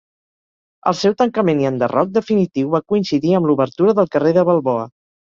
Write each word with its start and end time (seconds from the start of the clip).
El 0.91 0.95
seu 0.99 1.11
tancament 1.17 1.59
i 1.63 1.67
enderroc 1.69 2.09
definitiu 2.15 2.71
va 2.75 2.81
coincidir 2.93 3.35
amb 3.41 3.49
l'obertura 3.51 3.95
del 3.99 4.09
carrer 4.17 4.33
de 4.39 4.45
Balboa. 4.49 4.87